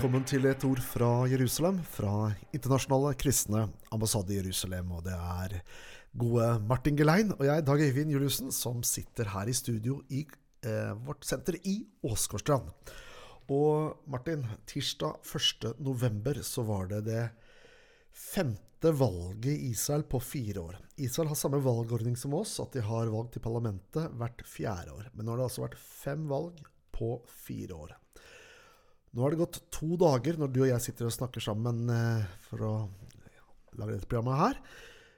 Velkommen 0.00 0.22
til 0.24 0.46
et 0.48 0.62
ord 0.64 0.78
fra 0.80 1.08
Jerusalem, 1.28 1.82
fra 1.84 2.30
Internasjonale 2.56 3.10
kristne 3.20 3.66
ambassade 3.92 4.32
i 4.32 4.38
Jerusalem. 4.38 4.94
Og 4.96 5.02
det 5.04 5.12
er 5.12 5.58
gode 6.16 6.46
Martin 6.64 6.96
Gelein 6.96 7.34
og 7.34 7.42
jeg, 7.44 7.66
Dag 7.66 7.84
Øyvind 7.84 8.14
Juliussen, 8.14 8.48
som 8.48 8.80
sitter 8.80 9.28
her 9.34 9.52
i 9.52 9.58
studio 9.58 9.98
i 10.08 10.22
eh, 10.64 10.94
vårt 11.04 11.28
senter 11.28 11.60
i 11.68 11.76
Åsgårdstrand. 12.00 12.72
Og 13.52 14.00
Martin, 14.08 14.48
tirsdag 14.64 15.20
1.11. 15.20 16.42
så 16.48 16.64
var 16.64 16.88
det 16.88 17.04
det 17.04 17.28
femte 18.08 18.96
valget 18.96 19.52
i 19.52 19.74
Israel 19.74 20.08
på 20.08 20.24
fire 20.24 20.64
år. 20.64 20.80
Israel 20.96 21.34
har 21.34 21.44
samme 21.44 21.60
valgordning 21.60 22.16
som 22.16 22.40
oss, 22.40 22.56
at 22.64 22.72
de 22.72 22.88
har 22.88 23.12
valg 23.12 23.34
til 23.36 23.44
parlamentet 23.44 24.16
hvert 24.16 24.48
fjerde 24.48 24.96
år. 24.96 25.12
Men 25.12 25.28
nå 25.28 25.36
har 25.36 25.44
det 25.44 25.50
altså 25.52 25.68
vært 25.68 25.82
fem 25.84 26.24
valg 26.32 26.64
på 26.88 27.18
fire 27.44 27.84
år. 27.84 28.00
Nå 29.10 29.24
har 29.24 29.34
det 29.34 29.40
gått 29.40 29.62
to 29.74 29.96
dager 29.98 30.36
når 30.38 30.50
du 30.54 30.60
og 30.62 30.68
jeg 30.70 30.84
sitter 30.84 31.08
og 31.08 31.14
snakker 31.14 31.42
sammen 31.42 31.88
eh, 31.90 32.26
for 32.46 32.62
å 32.62 32.74
lage 33.80 33.96
dette 33.96 34.10
programmet 34.10 34.38
her. 34.38 34.60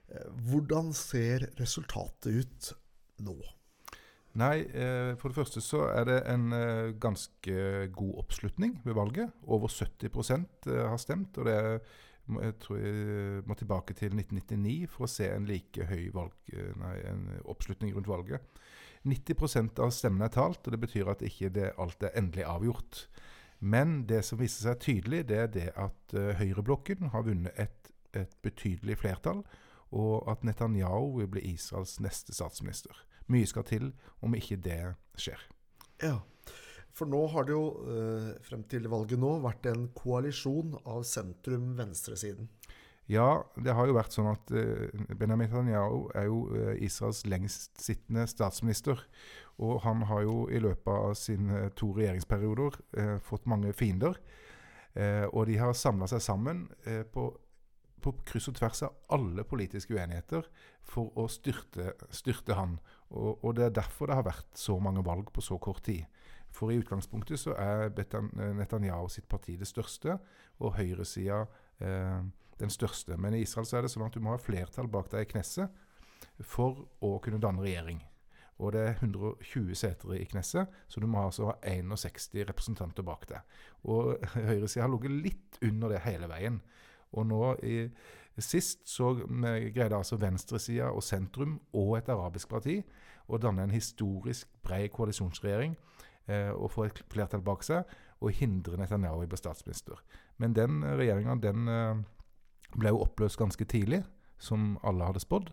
Eh, 0.09 0.31
hvordan 0.49 0.95
ser 0.97 1.51
resultatet 1.59 2.33
ut 2.33 2.71
nå? 3.27 3.37
Nei, 4.41 4.63
eh, 4.65 5.13
for 5.21 5.29
det 5.29 5.37
første 5.37 5.61
så 5.61 5.83
er 5.91 6.07
det 6.09 6.23
en 6.33 6.47
ganske 7.03 7.59
god 7.93 8.23
oppslutning 8.23 8.79
ved 8.87 8.97
valget. 8.97 9.35
Over 9.45 9.69
70% 9.69 10.73
har 10.73 11.01
stemt. 11.01 11.37
og 11.37 11.51
det 11.51 11.59
er 11.59 11.77
jeg 12.23 12.55
tror 12.63 12.79
jeg 12.79 13.43
må 13.51 13.55
tilbake 13.59 13.97
til 13.99 14.13
1999 14.15 14.87
for 14.89 15.05
å 15.05 15.11
se 15.11 15.27
en 15.27 15.45
like 15.45 15.85
høy 15.89 16.05
valg, 16.15 16.53
nei, 16.79 16.93
oppslutning 17.51 17.91
rundt 17.97 18.09
valget. 18.09 18.63
90% 19.03 19.83
av 19.83 19.91
stemmene 19.91 20.29
er 20.31 20.37
talt, 20.37 20.63
og 20.63 20.71
det 20.71 20.81
betyr 20.85 21.11
at 21.11 21.25
ikke 21.27 21.51
det 21.51 21.73
alt 21.83 22.07
er 22.07 22.15
endelig 22.17 22.47
avgjort. 22.47 23.03
Men 23.63 24.01
det 24.11 24.25
som 24.27 24.41
viser 24.41 24.67
seg 24.67 24.81
tydelig, 24.83 25.23
det 25.31 25.39
er 25.39 25.51
det 25.55 25.69
at 25.79 26.15
uh, 26.19 26.33
høyreblokken 26.41 27.13
har 27.13 27.23
vunnet 27.29 27.55
et, 27.63 27.93
et, 28.11 28.33
betydelig 28.43 28.99
flertall, 28.99 29.45
og 29.95 30.27
at 30.33 30.43
Netanyahu 30.43 31.21
vil 31.21 31.31
bli 31.31 31.45
Israels 31.53 32.01
neste 32.03 32.35
statsminister. 32.35 32.97
Mye 33.31 33.47
skal 33.47 33.67
til 33.69 33.93
om 34.25 34.35
ikke 34.35 34.59
det 34.65 34.81
skjer. 35.21 35.39
Ja, 36.03 36.17
for 36.91 37.07
nå 37.07 37.23
har 37.31 37.47
det 37.47 37.55
jo 37.55 37.69
uh, 37.87 38.33
frem 38.43 38.67
til 38.67 38.91
valget 38.91 39.23
nå 39.23 39.37
vært 39.45 39.71
en 39.71 39.87
koalisjon 39.95 40.75
av 40.83 41.07
sentrum-venstresiden. 41.07 42.51
Ja, 43.11 43.43
det 43.59 43.75
har 43.75 43.89
jo 43.89 43.97
vært 43.97 44.15
sånn 44.15 44.31
at 44.31 44.53
uh, 44.55 44.87
Benjamin 45.19 45.49
Netanyahu 45.51 46.05
er 46.15 46.29
jo 46.29 46.43
uh, 46.53 46.73
Israels 46.79 47.25
lengst 47.27 47.81
sittende 47.83 48.29
statsminister. 48.31 49.01
Og 49.63 49.83
han 49.85 50.05
har 50.09 50.23
jo 50.23 50.47
i 50.51 50.61
løpet 50.63 50.93
av 50.93 51.15
sine 51.19 51.67
to 51.77 51.91
regjeringsperioder 51.93 52.79
eh, 52.99 53.19
fått 53.23 53.45
mange 53.47 53.75
fiender. 53.77 54.17
og 55.33 55.47
de 55.47 55.59
har 55.61 55.73
samla 55.77 56.07
seg 56.09 56.21
sammen 56.21 56.65
på, 57.13 57.27
på, 58.03 58.13
kryss 58.27 58.49
og 58.49 58.57
tvers 58.59 58.83
av 58.83 58.97
alle 59.15 59.45
politiske 59.45 59.95
uenigheter 59.95 60.49
for 60.83 61.13
å 61.17 61.29
styrte, 61.29 61.93
styrte 62.11 62.57
han. 62.59 62.79
Og, 63.11 63.45
og, 63.45 63.55
det 63.57 63.65
er 63.65 63.77
derfor 63.77 64.09
det 64.09 64.19
har 64.19 64.27
vært 64.27 64.59
så 64.59 64.79
mange 64.81 65.05
valg 65.05 65.31
på 65.33 65.45
så 65.45 65.61
kort 65.63 65.85
tid. 65.85 66.05
For 66.51 66.73
i 66.73 66.81
utgangspunktet 66.81 67.41
så 67.41 67.55
er 67.55 67.93
Netanyahu 68.57 69.09
sitt 69.13 69.29
parti 69.29 69.57
det 69.61 69.69
største, 69.69 70.19
og 70.59 70.77
høyresida 70.81 71.45
eh, 71.79 72.25
den 72.61 72.73
største. 72.73 73.17
Men 73.17 73.35
i 73.35 73.43
Israel 73.47 73.69
så 73.69 73.79
er 73.79 73.87
det 73.87 73.93
sånn 73.95 74.07
at 74.07 74.15
du 74.17 74.23
må 74.25 74.35
ha 74.35 74.41
flertall 74.41 74.91
bak 74.91 75.11
deg 75.13 75.27
i 75.27 75.31
Knesset 75.33 75.83
for 76.47 76.85
å 77.05 77.17
kunne 77.23 77.41
danne 77.43 77.65
regjering. 77.65 78.01
Og 78.63 78.75
det 78.75 78.83
er 78.87 78.99
120 79.01 79.75
seter 79.79 80.15
i 80.15 80.27
Knesset, 80.29 80.71
så 80.89 81.01
du 81.03 81.09
må 81.11 81.25
altså 81.25 81.51
ha 81.51 81.57
61 81.65 82.47
representanter 82.51 83.07
bak 83.07 83.27
deg. 83.31 83.55
Og 83.91 84.15
høyresida 84.37 84.85
har 84.85 84.93
ligget 84.93 85.23
litt 85.25 85.63
under 85.67 85.95
det 85.95 86.03
hele 86.07 86.29
veien. 86.31 86.61
Og 87.13 87.27
nå 87.29 87.41
i, 87.67 87.89
sist 88.41 88.87
så 88.89 89.13
greide 89.17 89.99
altså 89.99 90.17
venstresida 90.21 90.93
og 90.93 91.03
sentrum 91.05 91.59
og 91.77 91.97
et 91.99 92.09
arabisk 92.13 92.53
parti 92.53 92.79
å 93.29 93.41
danne 93.41 93.67
en 93.67 93.75
historisk 93.75 94.49
bred 94.65 94.89
koalisjonsregjering 94.95 95.75
eh, 96.31 96.51
og 96.53 96.71
få 96.73 96.87
et 96.87 97.03
flertall 97.13 97.45
bak 97.45 97.65
seg 97.67 97.89
og 98.23 98.33
hindre 98.39 98.79
Netanyahu 98.79 99.21
i 99.21 99.27
å 99.27 99.31
bli 99.31 99.39
statsminister. 99.41 99.99
Men 100.41 100.55
den 100.57 100.81
regjeringa, 100.87 101.37
den 101.43 101.69
eh, 101.69 102.03
ble 102.75 102.93
jo 102.93 103.03
oppløst 103.05 103.41
ganske 103.41 103.67
tidlig, 103.69 104.03
som 104.43 104.77
alle 104.87 105.09
hadde 105.09 105.23
spådd. 105.23 105.53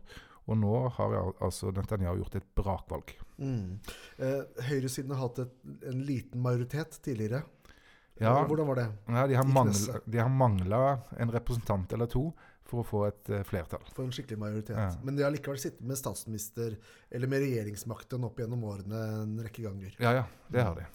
Og 0.49 0.57
nå 0.57 0.75
har 0.95 1.15
altså 1.45 1.69
Netanyahu 1.75 2.23
gjort 2.23 2.39
et 2.39 2.47
brakvalg. 2.57 3.13
Mm. 3.37 3.77
Eh, 4.17 4.63
høyresiden 4.71 5.13
har 5.13 5.27
hatt 5.27 5.43
et, 5.43 5.57
en 5.91 5.99
liten 6.07 6.41
majoritet 6.41 6.97
tidligere. 7.05 7.43
Ja, 8.19 8.33
Hvordan 8.43 8.67
var 8.67 8.75
det? 8.81 8.87
Ja, 9.07 9.27
de 9.29 10.17
har 10.19 10.29
mangla 10.29 10.99
en 11.17 11.31
representant 11.31 11.93
eller 11.95 12.09
to 12.11 12.25
for 12.69 12.83
å 12.83 12.85
få 12.85 13.03
et 13.07 13.31
uh, 13.31 13.39
flertall. 13.47 13.85
For 13.95 14.05
en 14.05 14.11
skikkelig 14.13 14.39
majoritet. 14.41 14.77
Ja. 14.77 14.89
Men 15.05 15.17
de 15.17 15.23
har 15.25 15.33
likevel 15.33 15.57
sittet 15.61 15.85
med 15.87 15.97
statsminister, 15.97 16.75
eller 17.09 17.31
med 17.31 17.41
regjeringsmakten 17.45 18.27
opp 18.27 18.41
gjennom 18.41 18.65
årene 18.69 18.99
en 19.23 19.39
rekke 19.41 19.63
ganger. 19.65 19.95
Ja, 20.01 20.13
ja, 20.19 20.27
det 20.53 20.65
har 20.67 20.77
de. 20.77 20.85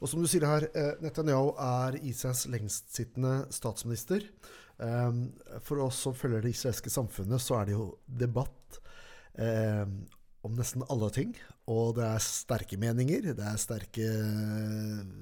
Og 0.00 0.08
som 0.08 0.22
du 0.22 0.28
sier 0.30 0.46
her, 0.48 0.64
eh, 0.72 0.94
Netanyahu 1.04 1.50
er 1.60 1.98
Israels 2.08 2.46
lengstsittende 2.48 3.34
statsminister. 3.52 4.24
Um, 4.80 5.26
for 5.60 5.82
oss 5.84 5.98
som 6.06 6.16
følger 6.16 6.40
det 6.40 6.54
israelske 6.54 6.92
samfunnet, 6.92 7.42
så 7.42 7.58
er 7.58 7.68
det 7.68 7.74
jo 7.74 7.90
debatt 8.06 8.78
um, 9.36 9.98
om 10.46 10.54
nesten 10.56 10.86
alle 10.88 11.10
ting. 11.12 11.34
Og 11.70 11.98
det 11.98 12.06
er 12.06 12.24
sterke 12.24 12.78
meninger. 12.80 13.28
Det 13.36 13.44
er 13.44 13.58
sterke, 13.60 14.06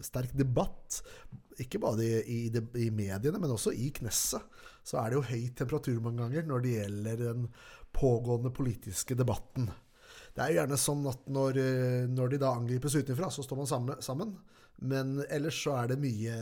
sterk 0.07 0.37
debatt. 0.39 1.01
Ikke 1.59 1.81
bare 1.83 2.07
i, 2.07 2.45
i, 2.47 2.63
i, 2.85 2.87
mediene, 2.95 3.41
men 3.43 3.57
også 3.57 3.75
i 3.75 3.91
Knesset. 3.99 4.47
Så 4.87 5.01
er 5.01 5.11
det 5.11 5.19
jo 5.19 5.27
høy 5.27 5.51
temperatur 5.59 5.99
mange 6.05 6.23
ganger 6.23 6.47
når 6.49 6.65
det 6.65 6.77
gjelder 6.77 7.25
den 7.25 7.51
pågående 7.93 8.55
politiske 8.55 9.19
debatten. 9.19 9.67
Det 10.33 10.45
er 10.45 10.53
jo 10.53 10.61
gjerne 10.61 10.79
sånn 10.79 11.03
at 11.11 11.27
når, 11.35 11.59
når 12.15 12.31
de 12.31 12.41
da 12.41 12.55
angripes 12.55 12.95
utenfra, 12.95 13.29
så 13.35 13.43
står 13.43 13.59
man 13.59 13.99
sammen. 14.07 14.33
Men 14.79 15.19
ellers 15.27 15.59
så 15.59 15.75
er 15.81 15.93
det 15.93 16.01
mye, 16.01 16.39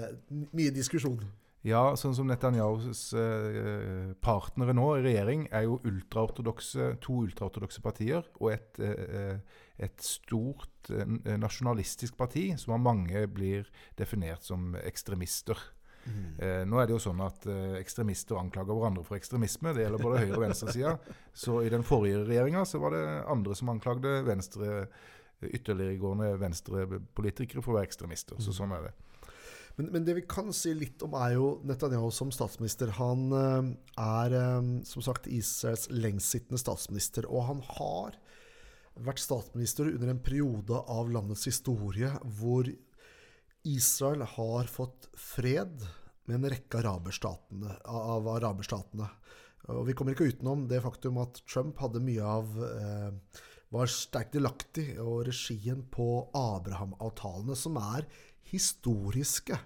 mye 0.53 0.75
diskusjon. 0.77 1.25
Ja, 1.67 1.83
sånn 1.99 2.15
som 2.15 2.29
Netanyahus 2.31 3.09
eh, 3.19 4.13
partnere 4.23 4.75
nå 4.77 4.85
i 4.97 5.05
regjering 5.09 5.47
er 5.51 5.65
jo 5.67 5.81
ultraortodokse, 5.89 6.93
to 7.03 7.25
ultraortodokse 7.27 7.83
partier 7.83 8.27
og 8.39 8.53
et, 8.53 8.79
eh, 8.79 9.41
et 9.83 10.05
stort 10.05 10.93
eh, 10.95 11.33
nasjonalistisk 11.43 12.15
parti 12.19 12.53
som 12.61 12.77
av 12.77 12.85
mange 12.85 13.25
blir 13.35 13.67
definert 13.99 14.47
som 14.47 14.77
ekstremister. 14.79 15.59
Mm. 16.07 16.27
Eh, 16.39 16.63
nå 16.71 16.79
er 16.79 16.87
det 16.87 16.95
jo 16.95 17.03
sånn 17.03 17.25
at 17.25 17.49
eh, 17.51 17.81
ekstremister 17.81 18.39
anklager 18.39 18.77
hverandre 18.79 19.03
for 19.09 19.19
ekstremisme. 19.19 19.75
Det 19.75 19.83
gjelder 19.83 20.07
både 20.07 20.23
høyre- 20.23 20.39
og 20.39 20.45
venstresida. 20.47 20.95
Så 21.35 21.59
i 21.67 21.73
den 21.73 21.87
forrige 21.87 22.23
regjeringa 22.29 22.63
var 22.79 22.95
det 22.95 23.05
andre 23.27 23.59
som 23.59 23.75
anklagde 23.75 24.21
venstre, 24.29 24.87
ytterliggående 25.43 26.31
venstrepolitikere 26.41 27.61
for 27.61 27.75
å 27.75 27.81
være 27.81 27.91
ekstremister. 27.91 28.39
Så 28.39 28.55
mm. 28.55 28.59
sånn 28.61 28.79
er 28.79 28.87
det. 28.87 28.95
Men, 29.77 29.91
men, 29.93 30.05
det 30.07 30.15
vi 30.17 30.25
kan 30.29 30.53
si 30.57 30.73
litt 30.75 31.03
om, 31.05 31.15
er 31.21 31.35
jo 31.37 31.51
Netanyahu 31.69 32.09
som 32.15 32.31
statsminister. 32.33 32.95
Han 32.97 33.27
uh, 33.33 33.67
er 34.01 34.37
um, 34.57 34.71
som 34.89 35.05
sagt 35.05 35.29
Israels 35.29 35.91
lengstsittende 35.93 36.61
statsminister. 36.61 37.29
Og 37.29 37.45
han 37.51 37.61
har 37.77 38.17
vært 38.97 39.21
statsminister 39.21 39.91
under 39.91 40.15
en 40.15 40.23
periode 40.25 40.81
av 40.89 41.11
landets 41.13 41.45
historie 41.51 42.09
hvor 42.39 42.71
Israel 43.67 44.25
har 44.37 44.71
fått 44.71 45.11
fred 45.19 45.85
med 46.27 46.39
en 46.39 46.51
rekke 46.51 46.81
araberstatene, 46.81 47.77
av 47.85 48.29
araberstatene. 48.31 49.09
Og 49.75 49.83
vi 49.89 49.97
kommer 49.99 50.15
ikke 50.15 50.31
utenom 50.31 50.65
det 50.71 50.81
faktum 50.85 51.19
at 51.23 51.43
Trump 51.51 51.79
hadde 51.83 52.03
mye 52.03 52.23
av 52.23 52.53
eh, 52.63 53.43
var 53.75 53.91
sterkt 53.91 54.37
delaktig 54.37 54.93
og 55.03 55.27
regien 55.27 55.83
på 55.91 56.07
Abraham-avtalene, 56.39 57.57
som 57.59 57.79
er 57.81 58.07
historiske. 58.51 59.59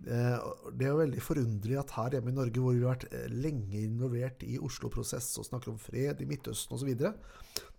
Eh, 0.00 0.44
det 0.72 0.86
er 0.86 0.94
jo 0.94 1.00
veldig 1.02 1.20
forunderlig 1.20 1.76
at 1.76 1.92
her 1.92 2.14
hjemme 2.16 2.32
i 2.32 2.36
Norge, 2.38 2.62
hvor 2.62 2.72
vi 2.72 2.84
har 2.86 2.94
vært 2.94 3.10
eh, 3.12 3.26
lenge 3.28 3.82
involvert 3.82 4.44
i 4.46 4.56
Oslo-prosess 4.62 5.34
og 5.40 5.44
snakker 5.44 5.74
om 5.74 5.80
fred 5.80 6.22
i 6.24 6.28
Midtøsten 6.28 6.76
osv., 6.76 6.94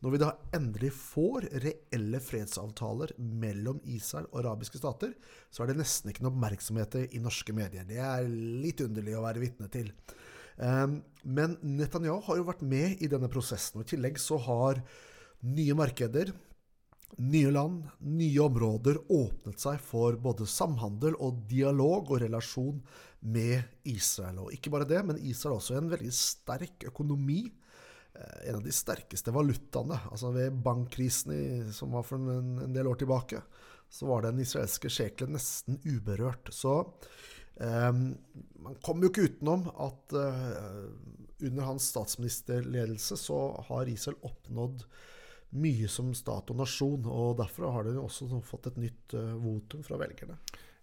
når 0.02 0.14
vi 0.14 0.20
da 0.22 0.32
endelig 0.58 0.92
får 0.98 1.48
reelle 1.64 2.22
fredsavtaler 2.22 3.14
mellom 3.18 3.80
Israel 3.90 4.28
og 4.32 4.42
arabiske 4.44 4.82
stater, 4.82 5.16
så 5.54 5.64
er 5.64 5.72
det 5.72 5.80
nesten 5.82 6.12
ikke 6.12 6.26
noe 6.26 6.34
oppmerksomhet 6.34 6.98
i 7.08 7.22
norske 7.22 7.54
medier. 7.58 7.86
Det 7.90 8.02
er 8.02 8.30
litt 8.30 8.82
underlig 8.86 9.18
å 9.18 9.26
være 9.26 9.42
vitne 9.42 9.70
til. 9.74 9.90
Eh, 10.62 10.86
men 11.26 11.58
Netanyahu 11.66 12.22
har 12.30 12.42
jo 12.42 12.48
vært 12.52 12.62
med 12.66 13.02
i 13.02 13.10
denne 13.10 13.30
prosessen. 13.34 13.82
og 13.82 13.88
I 13.88 13.96
tillegg 13.96 14.22
så 14.22 14.38
har 14.46 14.82
nye 15.42 15.78
markeder 15.78 16.36
Nye 17.18 17.52
land, 17.52 17.84
nye 18.08 18.40
områder 18.40 19.00
åpnet 19.12 19.60
seg 19.60 19.82
for 19.84 20.16
både 20.22 20.48
samhandel 20.50 21.18
og 21.20 21.44
dialog 21.50 22.14
og 22.14 22.22
relasjon 22.24 22.80
med 23.32 23.88
Israel. 23.90 24.46
Og 24.46 24.54
ikke 24.56 24.72
bare 24.74 24.88
det, 24.90 25.02
men 25.06 25.20
Israel 25.20 25.56
har 25.56 25.64
også 25.64 25.80
en 25.80 25.92
veldig 25.92 26.14
sterk 26.16 26.88
økonomi. 26.90 27.44
Eh, 28.14 28.38
en 28.50 28.62
av 28.62 28.64
de 28.64 28.74
sterkeste 28.76 29.34
valutaene. 29.36 30.00
Altså 30.12 30.32
Ved 30.36 30.62
bankkrisen 30.64 31.36
i, 31.36 31.44
som 31.76 31.94
var 31.98 32.08
for 32.08 32.22
en, 32.22 32.58
en, 32.64 32.74
del 32.74 32.90
år 32.90 33.04
tilbake, 33.04 33.44
så 33.92 34.08
var 34.08 34.24
den 34.24 34.40
israelske 34.42 34.90
sjekelen 34.90 35.36
nesten 35.38 35.82
uberørt. 35.84 36.54
Så 36.56 36.80
Um, 37.62 38.16
man 38.64 38.78
kommer 38.82 39.06
jo 39.06 39.12
ikke 39.12 39.28
utenom 39.28 39.68
at 39.84 40.14
uh, 40.18 40.88
under 41.44 41.68
hans 41.68 41.92
statsministerledelse 41.92 43.18
så 43.20 43.40
har 43.68 43.92
Israel 43.92 44.18
oppnådd 44.26 44.86
mye 45.52 45.88
som 45.92 46.12
stat 46.16 46.52
og 46.54 46.60
nasjon. 46.62 47.08
og 47.08 47.38
Derfor 47.42 47.72
har 47.76 47.88
de 47.88 47.98
også 48.00 48.30
fått 48.46 48.72
et 48.72 48.82
nytt 48.82 49.16
uh, 49.18 49.34
votum 49.42 49.84
fra 49.86 50.00
velgerne. 50.02 50.38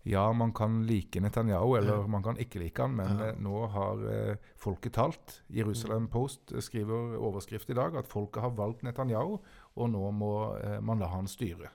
Ja, 0.08 0.32
man 0.32 0.52
kan 0.56 0.86
like 0.86 1.20
Netanyahu, 1.20 1.74
eller 1.76 2.00
ja. 2.00 2.06
man 2.06 2.22
kan 2.22 2.38
ikke 2.40 2.60
like 2.62 2.80
han, 2.80 2.94
men 2.96 3.18
ja. 3.20 3.32
nå 3.44 3.64
har 3.74 4.04
eh, 4.08 4.46
folket 4.56 4.94
talt. 4.96 5.40
Jerusalem 5.52 6.06
mm. 6.06 6.12
Post 6.14 6.54
skriver 6.64 7.18
overskrift 7.18 7.68
i 7.68 7.76
dag 7.76 7.98
at 7.98 8.08
folket 8.08 8.40
har 8.40 8.54
valgt 8.56 8.86
Netanyahu, 8.86 9.36
og 9.76 9.90
nå 9.92 10.10
må 10.16 10.32
eh, 10.62 10.78
man 10.80 11.02
la 11.02 11.10
han 11.12 11.28
styre. 11.28 11.74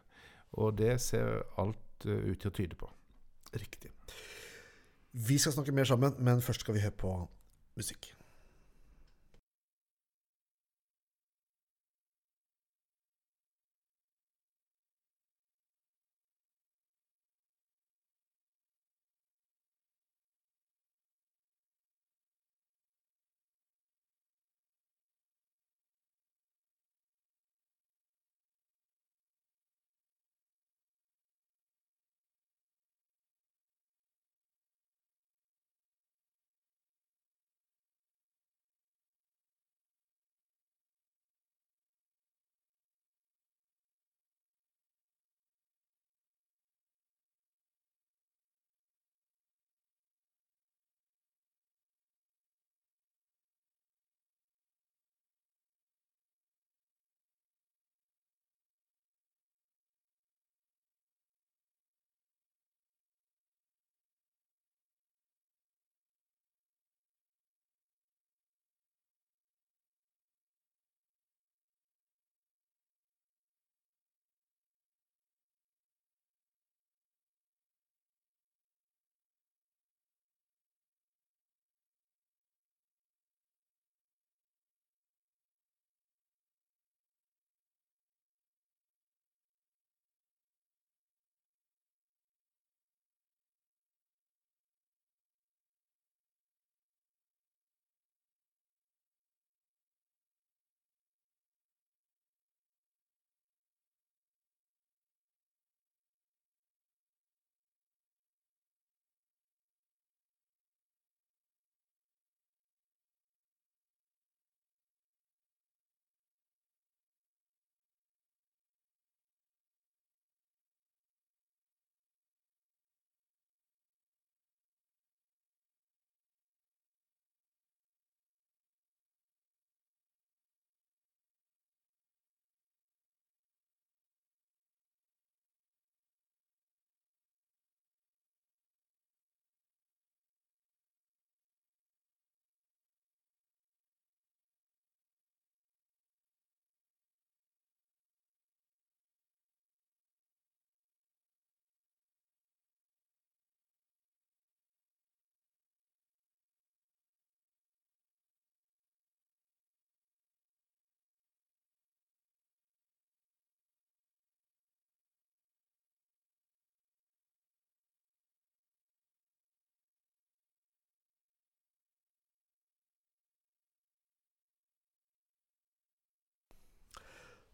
Og 0.57 0.73
det 0.79 0.95
ser 1.03 1.43
alt 1.61 2.07
ut 2.07 2.39
til 2.39 2.49
å 2.49 2.55
tyde 2.55 2.79
på. 2.79 2.89
Riktig. 3.53 3.91
Vi 5.13 5.37
skal 5.37 5.53
snakke 5.53 5.75
mer 5.75 5.85
sammen, 5.85 6.15
men 6.17 6.41
først 6.41 6.65
skal 6.65 6.79
vi 6.79 6.81
høre 6.81 6.97
på 6.97 7.13
musikk. 7.77 8.15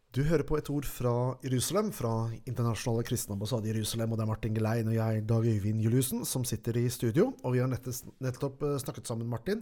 Du 0.10 0.24
hører 0.26 0.42
på 0.42 0.58
et 0.58 0.70
ord 0.74 0.88
fra 0.90 1.12
Jerusalem, 1.46 1.92
fra 1.94 2.32
Internasjonale 2.50 3.04
kristne 3.06 3.36
ambassade 3.36 3.68
i 3.68 3.74
Jerusalem. 3.76 4.10
og 4.10 4.18
Det 4.18 4.24
er 4.24 4.30
Martin 4.32 4.56
Gelein 4.56 4.88
og 4.90 4.96
jeg, 4.96 5.26
Dag 5.30 5.44
Øyvind 5.46 5.84
Juliussen, 5.86 6.24
som 6.26 6.42
sitter 6.42 6.80
i 6.82 6.90
studio. 6.90 7.28
Og 7.44 7.54
vi 7.54 7.60
har 7.62 7.70
nettopp 7.70 8.64
eh, 8.66 8.80
snakket 8.82 9.06
sammen, 9.06 9.30
Martin, 9.30 9.62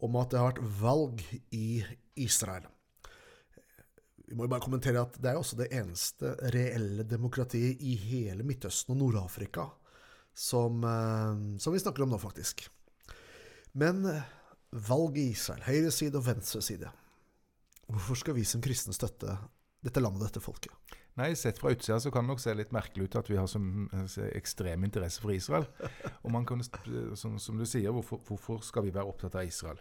om 0.00 0.16
at 0.16 0.30
det 0.32 0.40
har 0.40 0.54
vært 0.54 0.78
valg 0.80 1.20
i 1.52 1.82
Israel. 2.16 2.64
Vi 4.24 4.38
må 4.38 4.46
jo 4.46 4.52
bare 4.54 4.64
kommentere 4.64 5.02
at 5.04 5.20
det 5.20 5.34
er 5.34 5.36
også 5.36 5.60
det 5.60 5.68
eneste 5.76 6.32
reelle 6.56 7.04
demokratiet 7.04 7.84
i 7.84 7.92
hele 8.00 8.48
Midtøsten 8.48 8.96
og 8.96 9.02
Nord-Afrika 9.02 9.68
som, 10.32 10.80
eh, 10.80 11.60
som 11.60 11.76
vi 11.76 11.84
snakker 11.84 12.06
om 12.06 12.16
nå, 12.16 12.22
faktisk. 12.24 12.64
Men 13.76 14.00
eh, 14.14 14.24
valg 14.88 15.20
i 15.20 15.28
Israel, 15.36 15.60
Høyre 15.68 15.92
side 15.92 16.16
og 16.16 16.24
venstre 16.24 16.64
side. 16.64 16.88
Hvorfor 17.84 18.16
skal 18.24 18.40
vi 18.40 18.48
som 18.48 18.64
kristne 18.64 18.96
støtte 18.96 19.36
dette 19.84 20.02
landet, 20.02 20.26
dette 20.26 20.42
folket. 20.42 20.74
Nei, 21.18 21.32
Sett 21.34 21.58
fra 21.58 21.72
utsida 21.74 21.98
så 22.00 22.12
kan 22.14 22.26
det 22.26 22.30
nok 22.30 22.42
se 22.42 22.52
litt 22.54 22.74
merkelig 22.74 23.08
ut 23.08 23.16
at 23.18 23.30
vi 23.30 23.38
har 23.38 23.48
så 23.50 23.58
ekstrem 24.38 24.84
interesse 24.86 25.22
for 25.22 25.34
Israel. 25.34 25.66
Og 26.22 26.30
man 26.34 26.46
kan, 26.46 26.62
som, 27.18 27.38
som 27.42 27.58
du 27.58 27.66
sier, 27.66 27.90
hvorfor, 27.94 28.22
hvorfor, 28.28 28.62
skal 28.66 28.86
vi 28.86 28.94
være 28.94 29.10
opptatt 29.10 29.38
av 29.38 29.48
Israel? 29.48 29.80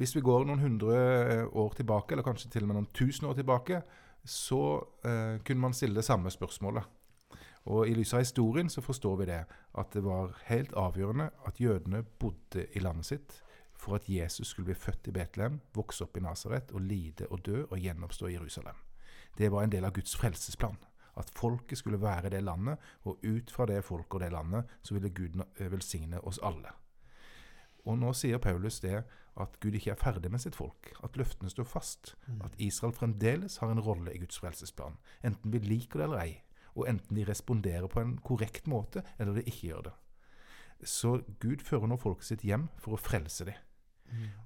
Hvis 0.00 0.14
vi 0.16 0.24
går 0.24 0.46
noen 0.48 0.62
hundre 0.62 0.96
eh, 0.96 1.44
år 1.44 1.76
tilbake, 1.76 2.14
eller 2.14 2.24
kanskje 2.24 2.48
til 2.54 2.64
og 2.64 2.70
med 2.70 2.78
noen 2.78 2.88
tusen 2.96 3.28
år 3.28 3.36
tilbake, 3.36 3.82
så 4.24 4.62
eh, 5.04 5.36
kunne 5.44 5.66
man 5.66 5.76
stille 5.76 5.98
det 5.98 6.06
samme 6.06 6.32
spørsmålet. 6.32 6.96
Og 7.68 7.84
I 7.84 7.92
lys 7.92 8.14
av 8.16 8.24
historien 8.24 8.72
så 8.72 8.80
forstår 8.80 9.20
vi 9.20 9.28
det, 9.28 9.42
at 9.76 9.92
det 9.92 10.00
var 10.06 10.32
helt 10.48 10.72
avgjørende 10.80 11.28
at 11.48 11.60
jødene 11.60 12.06
bodde 12.22 12.64
i 12.72 12.80
landet 12.80 13.12
sitt 13.12 13.40
for 13.76 14.00
at 14.00 14.08
Jesus 14.08 14.52
skulle 14.52 14.72
bli 14.72 14.80
født 14.80 15.08
i 15.08 15.16
Betlehem, 15.16 15.60
vokse 15.76 16.04
opp 16.04 16.16
i 16.16 16.24
Nasaret 16.24 16.72
og 16.72 16.84
lide 16.84 17.28
og 17.28 17.44
dø 17.44 17.66
og 17.66 17.76
gjenoppstå 17.80 18.28
i 18.28 18.38
Jerusalem. 18.38 18.80
Det 19.38 19.50
var 19.52 19.64
en 19.64 19.72
del 19.72 19.84
av 19.84 19.94
Guds 19.96 20.16
frelsesplan. 20.16 20.78
At 21.18 21.30
folket 21.34 21.78
skulle 21.78 22.00
være 22.00 22.30
det 22.30 22.42
landet, 22.44 22.78
og 23.04 23.18
ut 23.22 23.50
fra 23.50 23.66
det 23.66 23.82
folket 23.84 24.14
og 24.14 24.20
det 24.24 24.32
landet 24.32 24.76
så 24.82 24.94
ville 24.94 25.10
Gud 25.10 25.40
eh, 25.42 25.72
velsigne 25.72 26.20
oss 26.26 26.40
alle. 26.42 26.72
Og 27.88 27.96
nå 27.98 28.12
sier 28.16 28.40
Paulus 28.42 28.80
det 28.84 29.02
at 29.40 29.56
Gud 29.62 29.76
ikke 29.78 29.94
er 29.94 30.00
ferdig 30.00 30.30
med 30.32 30.42
sitt 30.42 30.56
folk, 30.58 30.92
at 31.04 31.16
løftene 31.16 31.50
står 31.50 31.68
fast. 31.68 32.14
Mm. 32.26 32.42
At 32.44 32.58
Israel 32.58 32.94
fremdeles 32.96 33.56
har 33.62 33.72
en 33.72 33.80
rolle 33.80 34.14
i 34.14 34.20
Guds 34.20 34.38
frelsesplan, 34.38 34.98
enten 35.24 35.52
vi 35.52 35.62
liker 35.64 36.00
det 36.00 36.08
eller 36.08 36.22
ei. 36.24 36.36
Og 36.76 36.86
enten 36.88 37.16
de 37.16 37.26
responderer 37.26 37.88
på 37.90 38.00
en 38.00 38.18
korrekt 38.24 38.68
måte, 38.70 39.02
eller 39.18 39.34
de 39.38 39.46
ikke 39.48 39.72
gjør 39.72 39.88
det. 39.88 39.96
Så 40.86 41.20
Gud 41.40 41.64
fører 41.64 41.90
nå 41.90 41.98
folket 42.00 42.30
sitt 42.30 42.44
hjem 42.46 42.68
for 42.80 42.96
å 42.96 43.00
frelse 43.00 43.48
dem. 43.48 43.58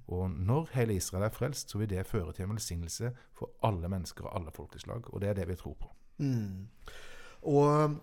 Og 0.07 0.31
når 0.31 0.69
hele 0.75 0.95
Israel 0.95 1.27
er 1.27 1.33
frelst, 1.33 1.71
så 1.71 1.81
vil 1.81 1.89
det 1.89 2.07
føre 2.07 2.33
til 2.33 2.45
en 2.45 2.55
velsignelse 2.55 3.11
for 3.33 3.55
alle 3.65 3.89
mennesker 3.89 4.27
og 4.27 4.35
alle 4.39 4.53
folkeslag. 4.55 5.13
Og 5.13 5.21
det 5.21 5.29
er 5.29 5.39
det 5.39 5.47
vi 5.49 5.57
tror 5.59 5.77
på. 5.79 5.89
Mm. 6.17 6.67
Og 7.41 7.95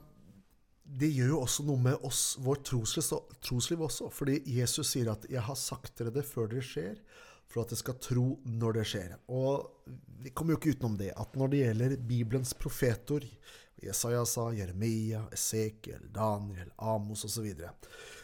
det 0.82 1.12
gjør 1.14 1.34
jo 1.34 1.42
også 1.44 1.64
noe 1.66 1.80
med 1.80 2.06
oss, 2.06 2.36
vår 2.42 2.62
trosliv, 2.66 3.20
trosliv 3.40 3.84
også. 3.86 4.10
Fordi 4.12 4.40
Jesus 4.46 4.92
sier 4.92 5.12
at 5.12 5.26
'jeg 5.30 5.42
har 5.42 5.54
sagt 5.54 5.98
dere 5.98 6.10
det 6.10 6.24
før 6.24 6.48
det 6.48 6.62
skjer', 6.62 6.98
for 7.46 7.62
at 7.62 7.70
dere 7.70 7.78
skal 7.78 7.98
tro 8.00 8.40
når 8.44 8.72
det 8.72 8.86
skjer. 8.86 9.16
Og 9.28 9.70
vi 10.22 10.30
kommer 10.30 10.54
jo 10.54 10.58
ikke 10.58 10.76
utenom 10.76 10.96
det 10.96 11.12
at 11.16 11.36
når 11.36 11.48
det 11.48 11.58
gjelder 11.58 11.96
Bibelens 11.96 12.54
profetor, 12.54 13.20
Jesaja 13.82 14.24
sa, 14.24 14.50
Jeremia, 14.54 15.24
Esekiel, 15.32 16.06
Daniel, 16.14 16.70
Amos 16.78 17.24
osv., 17.24 17.34
så, 17.34 17.42
videre, 17.42 17.72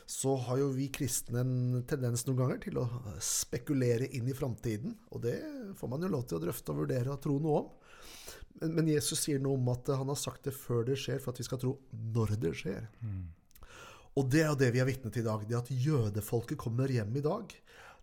så 0.08 0.34
har 0.46 0.56
jo 0.56 0.70
vi 0.72 0.86
kristne 0.88 1.42
en 1.42 1.82
tendens 1.88 2.22
noen 2.24 2.38
ganger 2.38 2.60
til 2.62 2.78
å 2.80 2.86
spekulere 3.20 4.06
inn 4.16 4.30
i 4.30 4.36
framtiden. 4.36 4.94
Og 5.12 5.20
det 5.26 5.36
får 5.76 5.90
man 5.92 6.06
jo 6.06 6.08
lov 6.14 6.24
til 6.24 6.38
å 6.38 6.44
drøfte 6.46 6.72
og 6.72 6.80
vurdere 6.80 7.12
og 7.12 7.20
tro 7.20 7.36
noe 7.44 7.58
om. 7.58 7.66
Men, 8.62 8.72
men, 8.78 8.88
Jesus 8.88 9.20
sier 9.26 9.42
noe 9.42 9.58
om 9.58 9.68
at 9.74 9.90
han 9.92 10.08
har 10.08 10.18
sagt 10.18 10.48
det 10.48 10.54
før 10.56 10.86
det 10.88 10.96
skjer, 10.98 11.20
for 11.20 11.34
at 11.34 11.42
vi 11.42 11.46
skal 11.46 11.60
tro 11.60 11.74
når 12.16 12.32
det 12.40 12.54
skjer. 12.56 12.88
Mm. 13.04 13.26
Og 14.18 14.32
det 14.32 14.42
er 14.46 14.48
jo 14.48 14.58
det 14.64 14.72
vi 14.74 14.80
er 14.82 14.88
vitne 14.88 15.12
til 15.12 15.26
i 15.26 15.28
dag. 15.28 15.44
Det 15.44 15.60
at 15.60 15.72
jødefolket 15.86 16.60
kommer 16.64 16.90
hjem 16.90 17.12
i 17.20 17.26
dag, 17.28 17.52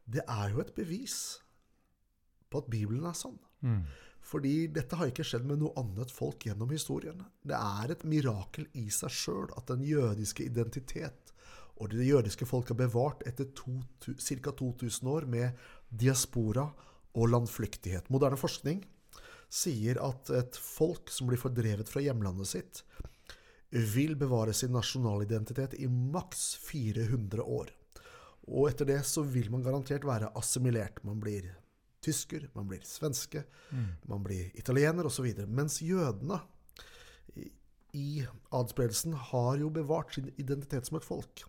det 0.05 0.21
er 0.29 0.53
jo 0.53 0.61
et 0.61 0.75
bevis 0.77 1.19
på 2.53 2.61
at 2.61 2.69
Bibelen 2.69 3.09
er 3.09 3.17
sann. 3.17 3.39
Mm. 3.65 3.81
Fordi 4.25 4.53
dette 4.73 4.97
har 4.97 5.09
ikke 5.09 5.25
skjedd 5.25 5.49
med 5.49 5.61
noe 5.61 5.73
annet 5.81 6.13
folk 6.13 6.45
gjennom 6.45 6.69
historien. 6.73 7.25
Det 7.41 7.57
er 7.57 7.97
et 7.97 8.05
mirakel 8.05 8.69
i 8.77 8.87
seg 8.93 9.13
sjøl 9.13 9.49
at 9.57 9.73
den 9.73 9.81
jødiske 9.85 10.45
identitet 10.45 11.24
og 11.75 11.91
det 11.91 12.07
jødiske 12.07 12.47
folk 12.47 12.71
har 12.71 12.79
bevart 12.79 13.23
etter 13.27 13.49
ca. 13.51 14.51
2000 14.51 15.09
år 15.11 15.25
med 15.27 15.65
diaspora 15.89 16.69
og 17.15 17.31
landflyktighet. 17.31 18.09
Moderne 18.13 18.39
forskning 18.39 18.83
sier 19.51 19.99
at 20.03 20.31
et 20.35 20.57
folk 20.59 21.11
som 21.11 21.29
blir 21.29 21.39
fordrevet 21.39 21.89
fra 21.91 22.03
hjemlandet 22.03 22.49
sitt, 22.49 22.83
vil 23.75 24.15
bevare 24.15 24.53
sin 24.55 24.71
nasjonalidentitet 24.71 25.75
i 25.83 25.87
maks 25.89 26.53
400 26.63 27.43
år. 27.43 27.71
Og 28.47 28.69
etter 28.69 28.87
det 28.87 29.01
så 29.09 29.25
vil 29.27 29.49
man 29.51 29.63
garantert 29.65 30.05
være 30.07 30.31
assimilert. 30.37 31.01
Man 31.03 31.19
blir 31.19 31.49
tysker, 32.05 32.45
man 32.53 32.69
blir 32.69 32.83
svenske, 32.85 33.43
mm. 33.71 33.87
man 34.11 34.23
blir 34.23 34.51
italiener 34.55 35.09
osv. 35.09 35.27
Mens 35.49 35.81
jødene 35.81 36.39
i, 37.95 38.23
adspredelsen 38.53 39.15
har 39.31 39.57
jo 39.59 39.71
bevart 39.73 40.13
sin 40.15 40.29
identitet 40.37 40.87
som 40.87 40.99
et 40.99 41.07
folk. 41.07 41.45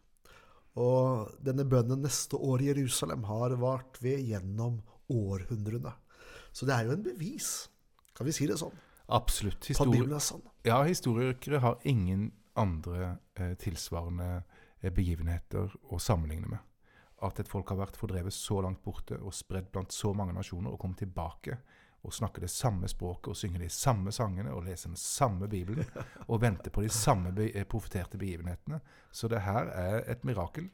Og 0.76 1.30
denne 1.44 1.64
bønnen 1.68 2.02
neste 2.04 2.36
år 2.36 2.62
i 2.62 2.68
Jerusalem 2.72 3.24
har 3.28 3.54
vart 3.60 3.96
ved 4.04 4.20
gjennom 4.28 4.82
århundrene. 5.12 5.94
Så 6.52 6.68
det 6.68 6.76
er 6.76 6.88
jo 6.88 6.96
en 6.96 7.06
bevis 7.06 7.68
kan 8.16 8.24
vi 8.24 8.32
si 8.32 8.46
det 8.48 8.56
sånn? 8.60 8.76
Absolutt. 9.12 9.68
Histori 9.68 10.00
er 10.00 10.22
sånn. 10.24 10.44
Ja, 10.66 10.80
historikere 10.88 11.60
har 11.62 11.82
ingen 11.86 12.30
andre 12.56 13.18
eh, 13.36 13.52
tilsvarende 13.60 14.30
eh, 14.80 14.88
begivenheter 14.94 15.74
å 15.92 16.00
sammenligne 16.00 16.48
med. 16.54 16.62
At 17.26 17.40
et 17.40 17.50
folk 17.50 17.68
har 17.72 17.80
vært 17.80 17.98
fordrevet 18.00 18.34
så 18.34 18.62
langt 18.64 18.80
borte 18.84 19.18
og 19.20 19.36
spredd 19.36 19.68
blant 19.72 19.92
så 19.92 20.14
mange 20.16 20.34
nasjoner, 20.36 20.72
og 20.72 20.80
kommet 20.80 21.02
tilbake 21.04 21.58
og 22.06 22.14
snakke 22.14 22.42
det 22.44 22.50
samme 22.52 22.88
språket 22.88 23.32
og 23.32 23.38
synge 23.38 23.60
de 23.62 23.70
samme 23.72 24.14
sangene 24.14 24.54
og 24.54 24.64
lese 24.68 24.88
den 24.88 25.00
samme 25.00 25.48
Bibelen 25.50 25.84
og 26.30 26.40
vente 26.42 26.70
på 26.70 26.84
de 26.84 26.90
samme 26.92 27.34
eh, 27.48 27.66
profeterte 27.68 28.18
begivenhetene. 28.20 28.80
Så 29.10 29.28
det 29.32 29.44
her 29.44 29.72
er 29.74 30.02
et 30.10 30.24
mirakel. 30.24 30.70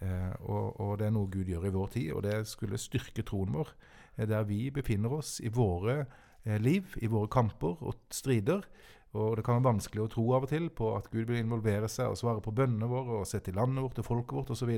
Eh, 0.00 0.32
og, 0.40 0.80
og, 0.80 0.98
det 0.98 1.08
er 1.08 1.14
noe 1.14 1.30
Gud 1.30 1.48
gjør 1.52 1.68
i 1.68 1.76
vår 1.76 1.94
tid, 1.94 2.10
og 2.16 2.24
det 2.26 2.42
skulle 2.50 2.80
styrke 2.80 3.24
troen 3.28 3.54
vår. 3.54 3.72
Eh, 4.16 4.28
der 4.28 4.48
vi 4.48 4.66
befinner 4.74 5.20
oss 5.20 5.38
i 5.44 5.52
våre 5.52 6.02
Eh, 6.44 6.58
liv, 6.60 6.96
i 6.98 7.06
våre 7.06 7.30
kamper 7.30 7.78
og 7.86 8.00
strider. 8.10 8.64
Og 9.12 9.36
det 9.36 9.44
kan 9.44 9.58
være 9.58 9.74
vanskelig 9.74 10.02
å 10.02 10.10
tro 10.10 10.22
av 10.34 10.46
og 10.46 10.50
til 10.50 10.70
på 10.72 10.88
at 10.96 11.10
Gud 11.12 11.28
vil 11.28 11.42
involvere 11.42 11.88
seg 11.92 12.10
og 12.10 12.16
svare 12.18 12.40
på 12.42 12.54
bønnene 12.56 12.88
våre 12.88 13.20
og 13.20 13.28
se 13.28 13.42
til 13.44 13.58
landet 13.58 13.84
vårt 13.84 14.00
og 14.00 14.06
folket 14.06 14.38
vårt 14.38 14.52
osv. 14.54 14.72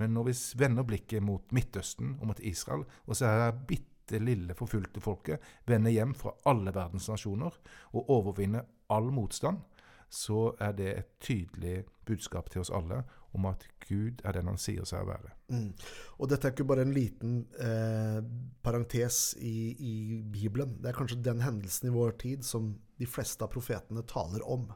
Men 0.00 0.16
når 0.16 0.26
vi 0.28 0.34
vender 0.58 0.86
blikket 0.88 1.24
mot 1.24 1.54
Midtøsten 1.54 2.16
og 2.18 2.32
mot 2.32 2.42
Israel, 2.42 2.82
og 3.06 3.16
så 3.16 3.30
er 3.30 3.38
det 3.44 3.68
bitte 3.70 3.94
lille 4.16 4.56
forfulgte 4.56 5.02
folket 5.04 5.44
vender 5.68 5.92
hjem 5.92 6.14
fra 6.16 6.32
alle 6.48 6.72
verdens 6.74 7.10
nasjoner 7.12 7.54
og 7.92 8.12
overvinner 8.14 8.64
all 8.88 9.10
motstand, 9.12 9.60
så 10.08 10.54
er 10.64 10.72
det 10.72 10.88
et 10.96 11.08
tydelig 11.20 11.82
budskap 12.08 12.48
til 12.48 12.62
oss 12.62 12.72
alle 12.72 13.02
om 13.36 13.44
at 13.50 13.64
Gud 13.84 14.22
er 14.24 14.36
den 14.36 14.48
han 14.48 14.60
sier 14.60 14.86
seg 14.88 15.04
å 15.04 15.10
være. 15.10 15.34
Mm. 15.52 15.68
Og 16.16 16.30
dette 16.30 16.48
er 16.48 16.54
ikke 16.54 16.66
bare 16.68 16.86
en 16.86 16.94
liten 16.96 17.42
eh, 17.60 18.20
parentes 18.64 19.34
i, 19.36 19.74
i, 19.76 19.94
Bibelen. 20.24 20.78
Det 20.80 20.90
er 20.90 20.96
kanskje 20.96 21.20
den 21.24 21.44
hendelsen 21.44 21.90
i 21.90 21.94
vår 21.94 22.16
tid 22.24 22.46
som 22.46 22.72
de 22.98 23.08
fleste 23.08 23.44
av 23.44 23.52
profetene 23.52 24.04
taler 24.08 24.44
om. 24.48 24.70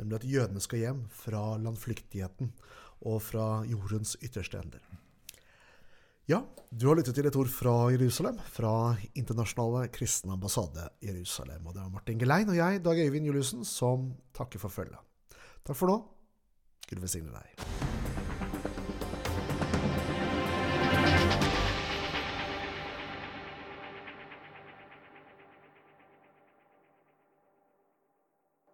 Nemlig 0.00 0.18
at 0.18 0.28
jødene 0.32 0.64
skal 0.64 0.82
hjem 0.82 1.04
fra 1.14 1.44
landflyktigheten 1.62 2.50
og 3.06 3.22
fra 3.22 3.46
jordens 3.70 4.16
ytterste 4.22 4.58
ender. 4.62 4.82
Ja, 6.30 6.38
du 6.70 6.86
har 6.86 6.94
lyttet 6.94 7.16
til 7.18 7.26
et 7.26 7.34
ord 7.34 7.48
fra 7.50 7.72
Jerusalem, 7.90 8.36
fra 8.54 8.94
Internasjonale 9.18 9.88
kristne 9.90 10.36
ambassade 10.36 10.84
Jerusalem. 11.02 11.66
Og 11.66 11.74
det 11.74 11.82
var 11.82 11.90
Martin 11.90 12.20
Gelein 12.20 12.52
og 12.52 12.60
jeg, 12.60 12.84
Dag 12.84 13.00
Øyvind 13.02 13.26
Juliussen, 13.26 13.64
som 13.66 14.12
takker 14.30 14.62
for 14.62 14.70
følget. 14.70 15.02
Takk 15.66 15.76
for 15.76 15.90
nå. 15.90 15.98
Gud 16.86 17.02
velsigne 17.02 17.34
deg. 17.34 17.91